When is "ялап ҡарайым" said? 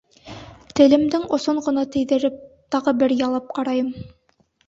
3.19-3.93